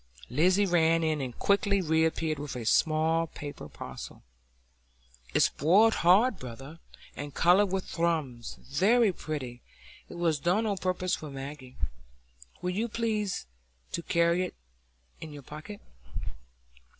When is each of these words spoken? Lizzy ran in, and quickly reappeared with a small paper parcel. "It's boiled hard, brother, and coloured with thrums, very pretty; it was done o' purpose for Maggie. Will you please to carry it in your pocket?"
Lizzy 0.31 0.65
ran 0.65 1.03
in, 1.03 1.21
and 1.21 1.37
quickly 1.37 1.79
reappeared 1.79 2.39
with 2.39 2.55
a 2.55 2.65
small 2.65 3.27
paper 3.27 3.69
parcel. 3.69 4.23
"It's 5.35 5.49
boiled 5.49 5.93
hard, 6.01 6.39
brother, 6.39 6.79
and 7.15 7.35
coloured 7.35 7.67
with 7.71 7.85
thrums, 7.85 8.55
very 8.63 9.13
pretty; 9.13 9.61
it 10.09 10.15
was 10.15 10.39
done 10.39 10.65
o' 10.65 10.75
purpose 10.75 11.13
for 11.13 11.29
Maggie. 11.29 11.77
Will 12.63 12.71
you 12.71 12.87
please 12.87 13.45
to 13.91 14.01
carry 14.01 14.43
it 14.43 14.55
in 15.19 15.31
your 15.33 15.43
pocket?" 15.43 15.79